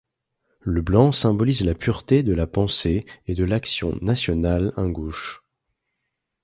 Le 0.61 0.81
blanc 0.81 1.11
symbolise 1.11 1.61
la 1.63 1.75
pureté 1.75 2.23
de 2.23 2.33
la 2.33 2.47
pensée 2.47 3.05
et 3.27 3.35
de 3.35 3.43
l'action 3.43 3.99
nationale 4.01 4.73
ingouche. 4.75 5.43